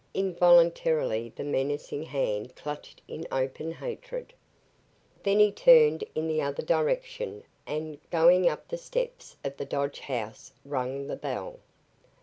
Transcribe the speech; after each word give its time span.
Involuntarily 0.15 1.31
the 1.35 1.43
menacing 1.43 2.01
hand 2.01 2.55
clutched 2.55 3.03
in 3.07 3.27
open 3.31 3.71
hatred. 3.73 4.33
Then 5.21 5.37
he 5.37 5.51
turned 5.51 6.03
in 6.15 6.27
the 6.27 6.41
other 6.41 6.63
direction 6.63 7.43
and, 7.67 7.99
going 8.09 8.49
up 8.49 8.67
the 8.67 8.79
steps 8.79 9.37
of 9.43 9.57
the 9.57 9.65
Dodge 9.65 9.99
house, 9.99 10.53
rang 10.65 11.05
the 11.05 11.15
bell. 11.15 11.59